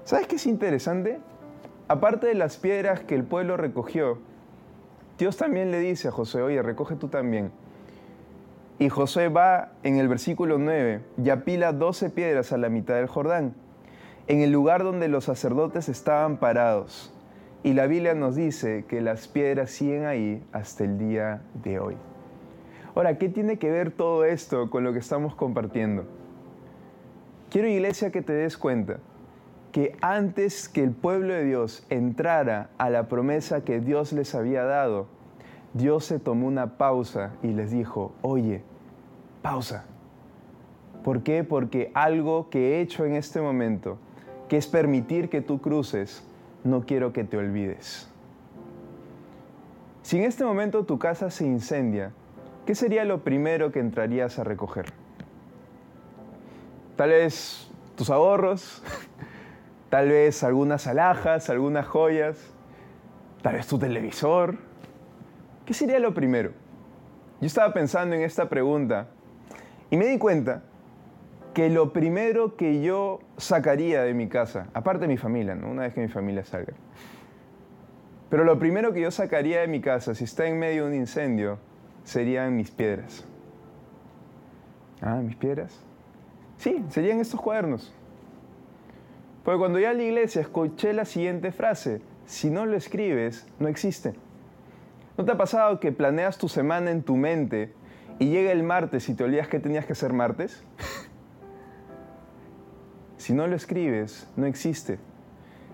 ¿Sabes 0.04 0.26
qué 0.26 0.36
es 0.36 0.46
interesante? 0.46 1.20
Aparte 1.88 2.26
de 2.26 2.34
las 2.34 2.56
piedras 2.56 3.00
que 3.00 3.14
el 3.14 3.24
pueblo 3.24 3.56
recogió, 3.56 4.18
Dios 5.18 5.36
también 5.36 5.70
le 5.70 5.78
dice 5.80 6.08
a 6.08 6.10
José, 6.10 6.42
oye, 6.42 6.60
recoge 6.62 6.96
tú 6.96 7.08
también. 7.08 7.50
Y 8.78 8.90
José 8.90 9.28
va 9.28 9.72
en 9.82 9.96
el 9.96 10.08
versículo 10.08 10.58
9 10.58 11.00
y 11.24 11.30
apila 11.30 11.72
12 11.72 12.10
piedras 12.10 12.52
a 12.52 12.58
la 12.58 12.68
mitad 12.68 12.94
del 12.96 13.06
Jordán, 13.06 13.54
en 14.26 14.40
el 14.40 14.50
lugar 14.50 14.84
donde 14.84 15.08
los 15.08 15.24
sacerdotes 15.24 15.88
estaban 15.88 16.36
parados. 16.36 17.12
Y 17.62 17.72
la 17.72 17.86
Biblia 17.86 18.14
nos 18.14 18.36
dice 18.36 18.84
que 18.86 19.00
las 19.00 19.28
piedras 19.28 19.70
siguen 19.70 20.04
ahí 20.04 20.44
hasta 20.52 20.84
el 20.84 20.98
día 20.98 21.42
de 21.64 21.78
hoy. 21.78 21.96
Ahora, 22.94 23.18
¿qué 23.18 23.28
tiene 23.28 23.58
que 23.58 23.70
ver 23.70 23.90
todo 23.90 24.24
esto 24.24 24.70
con 24.70 24.84
lo 24.84 24.92
que 24.92 24.98
estamos 24.98 25.34
compartiendo? 25.34 26.04
Quiero, 27.50 27.68
iglesia, 27.68 28.10
que 28.10 28.22
te 28.22 28.32
des 28.32 28.58
cuenta 28.58 28.98
que 29.76 29.94
antes 30.00 30.70
que 30.70 30.82
el 30.82 30.92
pueblo 30.92 31.34
de 31.34 31.44
Dios 31.44 31.84
entrara 31.90 32.70
a 32.78 32.88
la 32.88 33.08
promesa 33.08 33.62
que 33.62 33.78
Dios 33.78 34.14
les 34.14 34.34
había 34.34 34.64
dado, 34.64 35.06
Dios 35.74 36.06
se 36.06 36.18
tomó 36.18 36.46
una 36.46 36.78
pausa 36.78 37.34
y 37.42 37.48
les 37.48 37.72
dijo, 37.72 38.14
oye, 38.22 38.62
pausa. 39.42 39.84
¿Por 41.04 41.22
qué? 41.22 41.44
Porque 41.44 41.90
algo 41.92 42.48
que 42.48 42.72
he 42.72 42.80
hecho 42.80 43.04
en 43.04 43.16
este 43.16 43.42
momento, 43.42 43.98
que 44.48 44.56
es 44.56 44.66
permitir 44.66 45.28
que 45.28 45.42
tú 45.42 45.60
cruces, 45.60 46.26
no 46.64 46.86
quiero 46.86 47.12
que 47.12 47.24
te 47.24 47.36
olvides. 47.36 48.08
Si 50.00 50.16
en 50.16 50.24
este 50.24 50.46
momento 50.46 50.86
tu 50.86 50.98
casa 50.98 51.30
se 51.30 51.44
incendia, 51.44 52.12
¿qué 52.64 52.74
sería 52.74 53.04
lo 53.04 53.22
primero 53.24 53.72
que 53.72 53.80
entrarías 53.80 54.38
a 54.38 54.44
recoger? 54.44 54.86
Tal 56.96 57.10
vez 57.10 57.70
tus 57.94 58.08
ahorros, 58.08 58.82
tal 59.88 60.08
vez 60.08 60.42
algunas 60.42 60.86
alhajas, 60.86 61.50
algunas 61.50 61.86
joyas, 61.86 62.38
tal 63.42 63.54
vez 63.54 63.66
tu 63.66 63.78
televisor. 63.78 64.56
¿Qué 65.64 65.74
sería 65.74 65.98
lo 65.98 66.14
primero? 66.14 66.52
Yo 67.40 67.46
estaba 67.46 67.72
pensando 67.72 68.14
en 68.14 68.22
esta 68.22 68.48
pregunta 68.48 69.08
y 69.90 69.96
me 69.96 70.06
di 70.06 70.18
cuenta 70.18 70.62
que 71.54 71.70
lo 71.70 71.92
primero 71.92 72.56
que 72.56 72.82
yo 72.82 73.20
sacaría 73.36 74.02
de 74.02 74.14
mi 74.14 74.28
casa, 74.28 74.68
aparte 74.74 75.02
de 75.02 75.08
mi 75.08 75.16
familia, 75.16 75.54
¿no? 75.54 75.70
una 75.70 75.82
vez 75.82 75.94
que 75.94 76.00
mi 76.00 76.08
familia 76.08 76.44
salga, 76.44 76.74
pero 78.28 78.44
lo 78.44 78.58
primero 78.58 78.92
que 78.92 79.00
yo 79.00 79.10
sacaría 79.10 79.60
de 79.60 79.68
mi 79.68 79.80
casa 79.80 80.14
si 80.14 80.24
está 80.24 80.46
en 80.46 80.58
medio 80.58 80.84
de 80.84 80.90
un 80.90 80.94
incendio 80.94 81.58
serían 82.04 82.56
mis 82.56 82.70
piedras. 82.70 83.24
Ah, 85.00 85.16
mis 85.16 85.36
piedras. 85.36 85.78
Sí, 86.58 86.84
serían 86.88 87.20
estos 87.20 87.40
cuadernos. 87.40 87.94
Porque 89.46 89.60
cuando 89.60 89.78
ya 89.78 89.90
a 89.90 89.94
la 89.94 90.02
iglesia 90.02 90.40
escuché 90.40 90.92
la 90.92 91.04
siguiente 91.04 91.52
frase, 91.52 92.00
si 92.24 92.50
no 92.50 92.66
lo 92.66 92.76
escribes, 92.76 93.46
no 93.60 93.68
existe. 93.68 94.14
¿No 95.16 95.24
te 95.24 95.30
ha 95.30 95.36
pasado 95.36 95.78
que 95.78 95.92
planeas 95.92 96.36
tu 96.36 96.48
semana 96.48 96.90
en 96.90 97.04
tu 97.04 97.14
mente 97.14 97.72
y 98.18 98.28
llega 98.28 98.50
el 98.50 98.64
martes 98.64 99.08
y 99.08 99.14
te 99.14 99.22
olvidas 99.22 99.46
que 99.46 99.60
tenías 99.60 99.86
que 99.86 99.92
hacer 99.92 100.12
martes? 100.12 100.64
si 103.18 103.34
no 103.34 103.46
lo 103.46 103.54
escribes, 103.54 104.28
no 104.34 104.46
existe. 104.46 104.98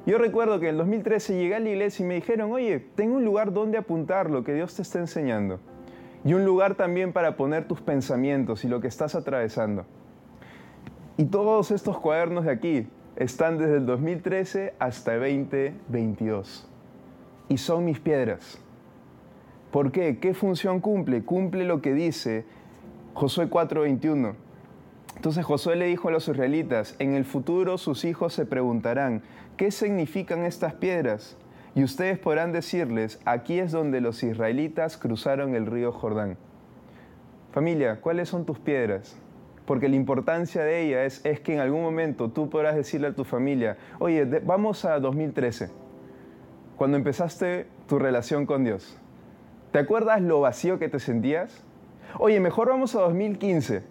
Yo 0.05 0.19
recuerdo 0.19 0.61
que 0.61 0.67
en 0.67 0.73
el 0.73 0.77
2013 0.77 1.39
llegué 1.39 1.55
a 1.55 1.61
la 1.61 1.71
iglesia 1.71 2.05
y 2.05 2.07
me 2.07 2.17
dijeron, 2.17 2.53
oye, 2.53 2.79
tengo 2.79 3.17
un 3.17 3.25
lugar 3.25 3.55
donde 3.55 3.79
apuntar 3.79 4.29
lo 4.29 4.45
que 4.45 4.53
Dios 4.53 4.77
te 4.77 4.83
está 4.83 4.99
enseñando. 4.99 5.61
Y 6.27 6.35
un 6.35 6.45
lugar 6.45 6.75
también 6.75 7.15
para 7.15 7.39
poner 7.39 7.67
tus 7.67 7.81
pensamientos 7.81 8.67
y 8.67 8.69
lo 8.69 8.83
que 8.83 8.89
estás 8.89 9.15
atravesando. 9.15 9.87
Y 11.17 11.25
todos 11.25 11.71
estos 11.71 11.99
cuadernos 11.99 12.45
de 12.45 12.51
aquí 12.51 12.87
están 13.17 13.59
desde 13.59 13.77
el 13.77 13.87
2013 13.87 14.75
hasta 14.79 15.15
el 15.15 15.21
2022. 15.21 16.69
Y 17.49 17.59
son 17.59 17.85
mis 17.85 18.01
piedras. 18.01 18.59
¿Por 19.71 19.93
qué? 19.93 20.19
¿Qué 20.19 20.35
función 20.35 20.81
cumple? 20.81 21.23
Cumple 21.23 21.65
lo 21.65 21.81
que 21.81 21.95
dice 21.95 22.45
Josué 23.15 23.49
4:21. 23.49 24.35
Entonces 25.17 25.45
Josué 25.45 25.77
le 25.77 25.87
dijo 25.87 26.09
a 26.09 26.13
los 26.13 26.29
israelitas, 26.29 26.97
en 26.99 27.15
el 27.15 27.25
futuro 27.25 27.79
sus 27.79 28.05
hijos 28.05 28.33
se 28.33 28.47
preguntarán, 28.47 29.23
¿qué 29.57 29.71
significan 29.71 30.45
estas 30.45 30.75
piedras? 30.75 31.37
Y 31.75 31.85
ustedes 31.85 32.19
podrán 32.19 32.53
decirles, 32.53 33.21
aquí 33.25 33.59
es 33.59 33.73
donde 33.73 34.01
los 34.01 34.23
israelitas 34.23 34.97
cruzaron 34.97 35.55
el 35.55 35.67
río 35.67 35.93
Jordán. 35.93 36.37
Familia, 37.53 38.01
¿cuáles 38.01 38.31
son 38.31 38.45
tus 38.45 38.59
piedras? 38.59 39.17
Porque 39.67 39.89
la 39.89 39.97
importancia 39.97 40.65
de 40.65 40.83
ella 40.83 41.05
es, 41.05 41.25
es 41.25 41.41
que 41.41 41.55
en 41.55 41.61
algún 41.61 41.83
momento 41.83 42.31
tú 42.31 42.51
podrás 42.51 42.75
decirle 42.75 43.09
a 43.09 43.15
tu 43.15 43.25
familia, 43.25 43.77
oye, 43.99 44.25
vamos 44.25 44.85
a 44.85 44.99
2013, 44.99 45.71
cuando 46.77 46.97
empezaste 46.97 47.67
tu 47.87 47.99
relación 47.99 48.47
con 48.47 48.65
Dios. 48.65 48.99
¿Te 49.71 49.79
acuerdas 49.79 50.21
lo 50.21 50.41
vacío 50.41 50.79
que 50.79 50.89
te 50.89 50.99
sentías? 50.99 51.65
Oye, 52.19 52.41
mejor 52.41 52.69
vamos 52.69 52.95
a 52.95 53.01
2015, 53.01 53.83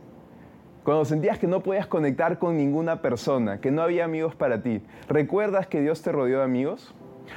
cuando 0.84 1.06
sentías 1.06 1.40
que 1.40 1.48
no 1.48 1.64
podías 1.64 1.88
conectar 1.88 2.38
con 2.38 2.58
ninguna 2.58 3.02
persona, 3.02 3.62
que 3.62 3.72
no 3.72 3.82
había 3.82 4.06
amigos 4.06 4.36
para 4.36 4.62
ti. 4.62 4.82
¿Recuerdas 5.08 5.68
que 5.68 5.82
Dios 5.82 6.02
te 6.02 6.12
rodeó 6.12 6.40
de 6.40 6.44
amigos? 6.44 6.94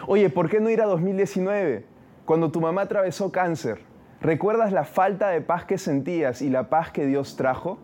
Oye, 0.06 0.28
¿por 0.28 0.50
qué 0.50 0.60
no 0.60 0.70
ir 0.70 0.80
a 0.80 0.86
2019? 0.86 1.84
Cuando 2.24 2.50
tu 2.50 2.60
mamá 2.60 2.82
atravesó 2.82 3.30
cáncer. 3.30 3.80
¿Recuerdas 4.20 4.72
la 4.72 4.84
falta 4.84 5.28
de 5.28 5.42
paz 5.42 5.66
que 5.66 5.76
sentías 5.76 6.40
y 6.40 6.48
la 6.48 6.70
paz 6.70 6.90
que 6.90 7.06
Dios 7.06 7.36
trajo? 7.36 7.78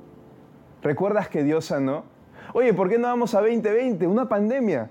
¿Recuerdas 0.82 1.28
que 1.28 1.42
Dios 1.42 1.66
sanó? 1.66 2.04
Oye, 2.54 2.72
¿por 2.72 2.88
qué 2.88 2.98
no 2.98 3.08
vamos 3.08 3.34
a 3.34 3.40
2020? 3.40 4.06
Una 4.06 4.28
pandemia. 4.28 4.90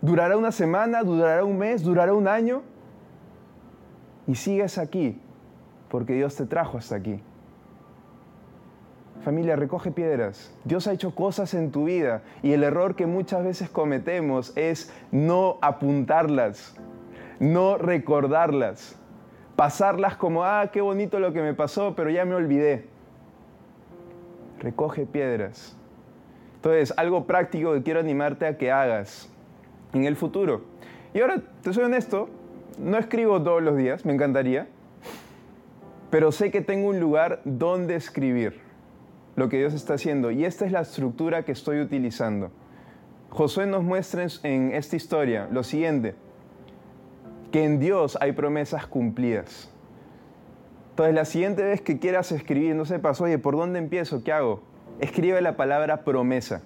¿Durará 0.00 0.36
una 0.36 0.52
semana? 0.52 1.02
¿Durará 1.02 1.44
un 1.44 1.58
mes? 1.58 1.82
¿Durará 1.82 2.14
un 2.14 2.26
año? 2.26 2.62
Y 4.26 4.34
sigues 4.34 4.78
aquí 4.78 5.20
porque 5.88 6.14
Dios 6.14 6.36
te 6.36 6.46
trajo 6.46 6.78
hasta 6.78 6.96
aquí. 6.96 7.20
Familia, 9.24 9.54
recoge 9.54 9.90
piedras. 9.90 10.54
Dios 10.64 10.86
ha 10.86 10.92
hecho 10.92 11.14
cosas 11.14 11.52
en 11.52 11.70
tu 11.70 11.84
vida 11.84 12.22
y 12.42 12.52
el 12.52 12.64
error 12.64 12.96
que 12.96 13.06
muchas 13.06 13.44
veces 13.44 13.68
cometemos 13.68 14.56
es 14.56 14.92
no 15.10 15.58
apuntarlas, 15.60 16.74
no 17.38 17.76
recordarlas, 17.76 18.96
pasarlas 19.56 20.16
como, 20.16 20.44
ah, 20.44 20.70
qué 20.72 20.80
bonito 20.80 21.18
lo 21.18 21.34
que 21.34 21.42
me 21.42 21.52
pasó, 21.52 21.94
pero 21.94 22.08
ya 22.08 22.24
me 22.24 22.34
olvidé 22.34 22.88
recoge 24.60 25.06
piedras. 25.06 25.76
Entonces, 26.56 26.92
algo 26.96 27.26
práctico 27.26 27.72
que 27.72 27.82
quiero 27.82 28.00
animarte 28.00 28.46
a 28.46 28.56
que 28.56 28.70
hagas 28.70 29.30
en 29.92 30.04
el 30.04 30.14
futuro. 30.14 30.62
Y 31.14 31.20
ahora, 31.20 31.42
te 31.62 31.72
soy 31.72 31.84
honesto, 31.84 32.28
no 32.78 32.98
escribo 32.98 33.42
todos 33.42 33.62
los 33.62 33.76
días, 33.76 34.04
me 34.04 34.12
encantaría, 34.12 34.68
pero 36.10 36.32
sé 36.32 36.50
que 36.50 36.60
tengo 36.60 36.88
un 36.88 37.00
lugar 37.00 37.40
donde 37.44 37.94
escribir 37.94 38.60
lo 39.36 39.48
que 39.48 39.58
Dios 39.58 39.74
está 39.74 39.94
haciendo 39.94 40.30
y 40.30 40.44
esta 40.44 40.66
es 40.66 40.72
la 40.72 40.80
estructura 40.80 41.44
que 41.44 41.52
estoy 41.52 41.80
utilizando. 41.80 42.50
Josué 43.30 43.66
nos 43.66 43.84
muestra 43.84 44.26
en 44.42 44.72
esta 44.72 44.96
historia 44.96 45.48
lo 45.50 45.62
siguiente, 45.62 46.14
que 47.52 47.64
en 47.64 47.78
Dios 47.78 48.18
hay 48.20 48.32
promesas 48.32 48.86
cumplidas. 48.86 49.72
Entonces, 51.00 51.14
la 51.14 51.24
siguiente 51.24 51.62
vez 51.62 51.80
que 51.80 51.98
quieras 51.98 52.30
escribir, 52.30 52.74
no 52.76 52.84
sepas, 52.84 53.22
oye, 53.22 53.38
¿por 53.38 53.56
dónde 53.56 53.78
empiezo? 53.78 54.22
¿Qué 54.22 54.34
hago? 54.34 54.60
Escribe 54.98 55.40
la 55.40 55.56
palabra 55.56 56.04
promesa. 56.04 56.60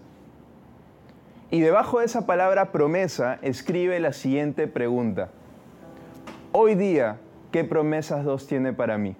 Y 1.52 1.60
debajo 1.60 2.00
de 2.00 2.06
esa 2.06 2.26
palabra 2.26 2.72
promesa, 2.72 3.38
escribe 3.42 4.00
la 4.00 4.12
siguiente 4.12 4.66
pregunta. 4.66 5.28
Hoy 6.50 6.74
día, 6.74 7.18
¿qué 7.52 7.62
promesas 7.62 8.24
Dios 8.24 8.48
tiene 8.48 8.72
para 8.72 8.98
mí? 8.98 9.14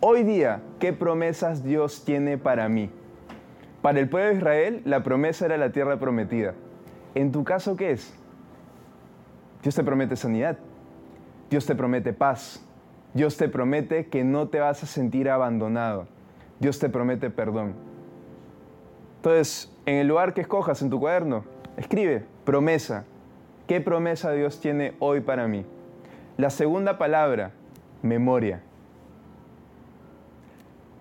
Hoy 0.00 0.24
día, 0.24 0.60
¿qué 0.80 0.92
promesas 0.92 1.62
Dios 1.62 2.04
tiene 2.04 2.36
para 2.36 2.68
mí? 2.68 2.90
Para 3.80 4.00
el 4.00 4.08
pueblo 4.08 4.30
de 4.30 4.36
Israel, 4.38 4.82
la 4.84 5.04
promesa 5.04 5.44
era 5.44 5.56
la 5.56 5.70
tierra 5.70 6.00
prometida. 6.00 6.54
En 7.14 7.30
tu 7.30 7.44
caso, 7.44 7.76
¿qué 7.76 7.92
es? 7.92 8.12
Dios 9.62 9.76
te 9.76 9.84
promete 9.84 10.16
sanidad. 10.16 10.58
Dios 11.48 11.64
te 11.64 11.76
promete 11.76 12.12
paz. 12.12 12.66
Dios 13.12 13.36
te 13.36 13.48
promete 13.48 14.06
que 14.06 14.24
no 14.24 14.48
te 14.48 14.60
vas 14.60 14.82
a 14.82 14.86
sentir 14.86 15.28
abandonado. 15.28 16.06
Dios 16.60 16.78
te 16.78 16.88
promete 16.88 17.30
perdón. 17.30 17.74
Entonces, 19.16 19.72
en 19.86 19.96
el 19.96 20.06
lugar 20.06 20.32
que 20.32 20.42
escojas 20.42 20.80
en 20.82 20.90
tu 20.90 21.00
cuaderno, 21.00 21.44
escribe 21.76 22.24
promesa. 22.44 23.04
¿Qué 23.66 23.80
promesa 23.80 24.32
Dios 24.32 24.60
tiene 24.60 24.94
hoy 24.98 25.20
para 25.20 25.48
mí? 25.48 25.64
La 26.36 26.50
segunda 26.50 26.98
palabra, 26.98 27.52
memoria. 28.02 28.62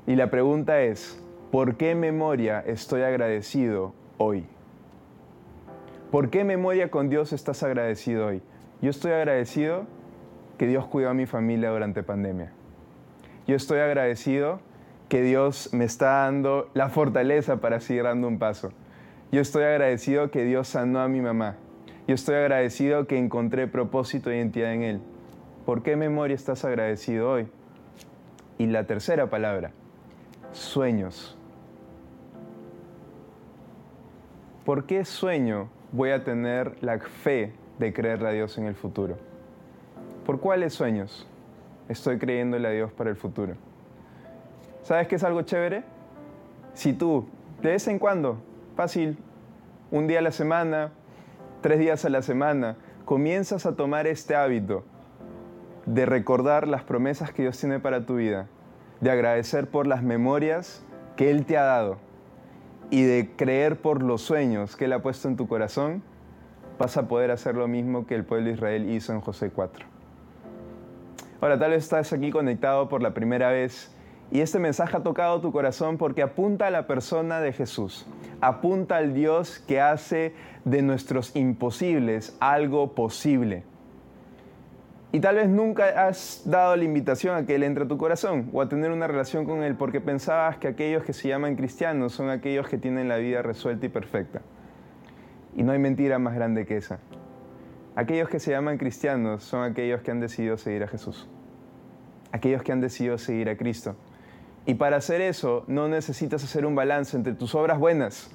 Y 0.07 0.15
la 0.15 0.29
pregunta 0.29 0.81
es, 0.81 1.23
¿por 1.51 1.77
qué 1.77 1.95
memoria 1.95 2.59
estoy 2.65 3.03
agradecido 3.03 3.93
hoy? 4.17 4.45
¿Por 6.11 6.29
qué 6.29 6.43
memoria 6.43 6.89
con 6.89 7.09
Dios 7.09 7.33
estás 7.33 7.61
agradecido 7.61 8.27
hoy? 8.27 8.41
Yo 8.81 8.89
estoy 8.89 9.11
agradecido 9.11 9.85
que 10.59 10.67
Dios 10.67 10.85
cuidó 10.85 11.09
a 11.09 11.13
mi 11.13 11.25
familia 11.25 11.69
durante 11.69 12.03
pandemia. 12.03 12.51
Yo 13.47 13.55
estoy 13.55 13.79
agradecido 13.79 14.59
que 15.07 15.21
Dios 15.23 15.69
me 15.71 15.85
está 15.85 16.25
dando 16.25 16.69
la 16.73 16.89
fortaleza 16.89 17.61
para 17.61 17.79
seguir 17.79 18.03
dando 18.03 18.27
un 18.27 18.39
paso. 18.39 18.71
Yo 19.31 19.39
estoy 19.39 19.63
agradecido 19.63 20.31
que 20.31 20.43
Dios 20.43 20.67
sanó 20.67 20.99
a 20.99 21.07
mi 21.07 21.21
mamá. 21.21 21.55
Yo 22.07 22.13
estoy 22.13 22.35
agradecido 22.35 23.07
que 23.07 23.17
encontré 23.17 23.67
propósito 23.67 24.29
e 24.29 24.35
identidad 24.35 24.73
en 24.73 24.83
Él. 24.83 25.01
¿Por 25.65 25.81
qué 25.81 25.95
memoria 25.95 26.35
estás 26.35 26.65
agradecido 26.65 27.31
hoy? 27.31 27.47
Y 28.57 28.67
la 28.67 28.85
tercera 28.85 29.29
palabra, 29.29 29.71
sueños. 30.51 31.37
¿Por 34.65 34.85
qué 34.85 35.05
sueño 35.05 35.69
voy 35.93 36.09
a 36.09 36.25
tener 36.25 36.75
la 36.81 36.99
fe 36.99 37.53
de 37.79 37.93
creerle 37.93 38.27
a 38.27 38.31
Dios 38.31 38.57
en 38.57 38.65
el 38.65 38.75
futuro? 38.75 39.28
¿Por 40.29 40.39
cuáles 40.39 40.75
sueños 40.75 41.25
estoy 41.88 42.19
creyéndole 42.19 42.67
a 42.67 42.69
Dios 42.69 42.93
para 42.93 43.09
el 43.09 43.15
futuro? 43.15 43.55
¿Sabes 44.83 45.07
qué 45.07 45.15
es 45.15 45.24
algo 45.24 45.41
chévere? 45.41 45.83
Si 46.75 46.93
tú, 46.93 47.27
de 47.63 47.69
vez 47.71 47.88
en 47.88 47.98
cuando, 47.98 48.38
fácil, 48.75 49.17
un 49.89 50.05
día 50.05 50.19
a 50.19 50.21
la 50.21 50.29
semana, 50.29 50.91
tres 51.62 51.79
días 51.79 52.05
a 52.05 52.09
la 52.09 52.21
semana, 52.21 52.77
comienzas 53.05 53.65
a 53.65 53.75
tomar 53.75 54.05
este 54.05 54.36
hábito 54.36 54.83
de 55.88 56.05
recordar 56.05 56.67
las 56.67 56.83
promesas 56.83 57.33
que 57.33 57.41
Dios 57.41 57.57
tiene 57.57 57.79
para 57.79 58.05
tu 58.05 58.17
vida, 58.17 58.45
de 59.01 59.09
agradecer 59.09 59.67
por 59.67 59.88
las 59.88 60.03
memorias 60.03 60.86
que 61.15 61.31
Él 61.31 61.48
te 61.48 61.57
ha 61.57 61.63
dado 61.63 61.98
y 62.91 63.01
de 63.01 63.31
creer 63.36 63.81
por 63.81 64.03
los 64.03 64.21
sueños 64.21 64.75
que 64.75 64.86
Él 64.86 64.93
ha 64.93 65.01
puesto 65.01 65.27
en 65.27 65.38
tu 65.38 65.48
corazón, 65.48 66.03
vas 66.77 66.98
a 66.98 67.07
poder 67.07 67.31
hacer 67.31 67.55
lo 67.55 67.67
mismo 67.67 68.05
que 68.05 68.13
el 68.13 68.25
pueblo 68.25 68.45
de 68.45 68.53
Israel 68.53 68.91
hizo 68.91 69.12
en 69.12 69.21
José 69.21 69.50
4. 69.50 69.88
Ahora, 71.41 71.58
tal 71.58 71.72
vez 71.72 71.84
estás 71.84 72.12
aquí 72.12 72.31
conectado 72.31 72.89
por 72.89 73.01
la 73.01 73.13
primera 73.13 73.50
vez 73.50 73.96
y 74.29 74.41
este 74.41 74.60
mensaje 74.60 74.98
ha 74.98 75.03
tocado 75.03 75.39
tu 75.39 75.53
corazón 75.53 75.98
porque 75.98 76.22
apunta 76.22 76.67
a 76.67 76.69
la 76.69 76.86
persona 76.86 77.39
de 77.39 77.53
Jesús, 77.53 78.05
apunta 78.41 78.98
al 78.98 79.13
Dios 79.13 79.60
que 79.60 79.79
hace 79.79 80.34
de 80.65 80.81
nuestros 80.81 81.36
imposibles 81.38 82.36
algo 82.41 82.93
posible. 82.93 83.63
Y 85.12 85.22
tal 85.22 85.38
vez 85.38 85.48
nunca 85.50 86.08
has 86.08 86.43
dado 86.46 86.75
la 86.75 86.84
invitación 86.84 87.36
a 87.36 87.46
que 87.46 87.55
Él 87.55 87.63
entre 87.63 87.86
a 87.86 87.88
tu 87.88 87.98
corazón 87.98 88.50
o 88.53 88.62
a 88.62 88.69
tener 88.69 88.91
una 88.91 89.08
relación 89.08 89.46
con 89.46 89.63
Él 89.63 89.75
porque 89.75 90.01
pensabas 90.01 90.58
que 90.58 90.67
aquellos 90.67 91.03
que 91.03 91.13
se 91.13 91.29
llaman 91.29 91.55
cristianos 91.55 92.13
son 92.13 92.29
aquellos 92.29 92.67
que 92.67 92.77
tienen 92.77 93.08
la 93.08 93.15
vida 93.15 93.41
resuelta 93.41 93.86
y 93.88 93.89
perfecta. 93.89 94.41
Y 95.55 95.63
no 95.63 95.72
hay 95.72 95.79
mentira 95.79 96.19
más 96.19 96.36
grande 96.36 96.67
que 96.67 96.77
esa. 96.77 97.00
Aquellos 98.00 98.29
que 98.29 98.39
se 98.39 98.51
llaman 98.51 98.77
cristianos 98.77 99.44
son 99.44 99.62
aquellos 99.62 100.00
que 100.00 100.10
han 100.10 100.22
decidido 100.22 100.56
seguir 100.56 100.84
a 100.84 100.88
Jesús. 100.88 101.27
Aquellos 102.32 102.63
que 102.63 102.72
han 102.72 102.79
decidido 102.79 103.18
seguir 103.18 103.50
a 103.50 103.58
Cristo. 103.58 103.98
Y 104.65 104.75
para 104.75 104.96
hacer 104.96 105.20
eso 105.20 105.65
no 105.68 105.89
necesitas 105.89 106.41
hacer 106.41 106.65
un 106.65 106.75
balance 106.75 107.18
entre 107.18 107.34
tus 107.34 107.56
obras 107.56 107.77
buenas 107.77 108.32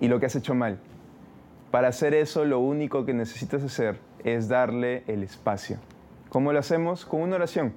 y 0.00 0.08
lo 0.08 0.18
que 0.18 0.26
has 0.26 0.34
hecho 0.34 0.56
mal. 0.56 0.80
Para 1.70 1.86
hacer 1.86 2.14
eso 2.14 2.44
lo 2.44 2.58
único 2.58 3.06
que 3.06 3.14
necesitas 3.14 3.62
hacer 3.62 4.00
es 4.24 4.48
darle 4.48 5.04
el 5.06 5.22
espacio. 5.22 5.76
¿Cómo 6.28 6.52
lo 6.52 6.58
hacemos? 6.58 7.06
Con 7.06 7.20
una 7.20 7.36
oración. 7.36 7.72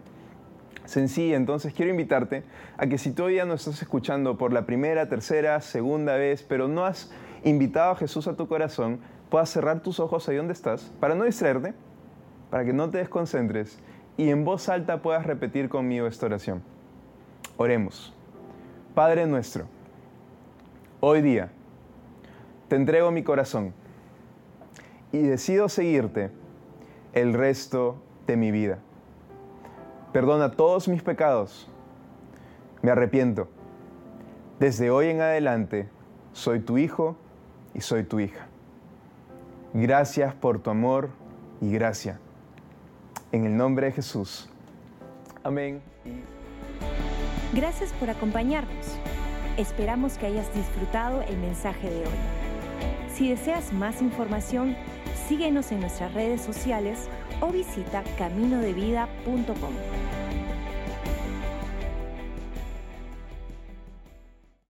Sencilla, 0.85 1.35
entonces 1.35 1.75
quiero 1.75 1.91
invitarte 1.91 2.41
a 2.75 2.87
que 2.87 2.97
si 2.97 3.11
todavía 3.11 3.45
no 3.45 3.53
estás 3.53 3.79
escuchando 3.83 4.39
por 4.39 4.51
la 4.51 4.65
primera, 4.65 5.09
tercera, 5.09 5.61
segunda 5.61 6.15
vez, 6.15 6.41
pero 6.41 6.67
no 6.67 6.87
has 6.87 7.11
invitado 7.43 7.91
a 7.91 7.95
Jesús 7.97 8.27
a 8.27 8.35
tu 8.35 8.47
corazón, 8.47 8.99
puedas 9.33 9.49
cerrar 9.49 9.79
tus 9.79 9.99
ojos 9.99 10.29
ahí 10.29 10.35
donde 10.35 10.53
estás 10.53 10.91
para 10.99 11.15
no 11.15 11.23
distraerte, 11.23 11.73
para 12.51 12.63
que 12.65 12.71
no 12.71 12.91
te 12.91 12.99
desconcentres 12.99 13.79
y 14.15 14.29
en 14.29 14.45
voz 14.45 14.69
alta 14.69 15.01
puedas 15.01 15.25
repetir 15.25 15.69
conmigo 15.69 16.05
esta 16.05 16.27
oración. 16.27 16.61
Oremos. 17.57 18.13
Padre 18.93 19.25
nuestro, 19.25 19.65
hoy 20.99 21.23
día 21.23 21.49
te 22.67 22.75
entrego 22.75 23.09
mi 23.09 23.23
corazón 23.23 23.73
y 25.11 25.23
decido 25.23 25.67
seguirte 25.67 26.29
el 27.13 27.33
resto 27.33 27.95
de 28.27 28.37
mi 28.37 28.51
vida. 28.51 28.77
Perdona 30.11 30.51
todos 30.51 30.87
mis 30.87 31.01
pecados. 31.01 31.71
Me 32.83 32.91
arrepiento. 32.91 33.47
Desde 34.59 34.91
hoy 34.91 35.07
en 35.07 35.21
adelante 35.21 35.89
soy 36.33 36.59
tu 36.59 36.77
hijo 36.77 37.15
y 37.73 37.81
soy 37.81 38.03
tu 38.03 38.19
hija. 38.19 38.47
Gracias 39.73 40.35
por 40.35 40.59
tu 40.59 40.69
amor 40.69 41.09
y 41.59 41.71
gracia. 41.71 42.19
En 43.31 43.45
el 43.45 43.57
nombre 43.57 43.87
de 43.87 43.93
Jesús. 43.93 44.47
Amén. 45.43 45.81
Gracias 47.53 47.91
por 47.93 48.09
acompañarnos. 48.09 48.97
Esperamos 49.57 50.17
que 50.17 50.27
hayas 50.27 50.53
disfrutado 50.53 51.21
el 51.23 51.37
mensaje 51.37 51.89
de 51.89 52.01
hoy. 52.01 52.19
Si 53.13 53.29
deseas 53.29 53.73
más 53.73 54.01
información, 54.01 54.75
síguenos 55.27 55.71
en 55.71 55.79
nuestras 55.79 56.13
redes 56.13 56.41
sociales 56.41 57.07
o 57.41 57.49
visita 57.49 58.03
caminodevida.com. 58.17 60.12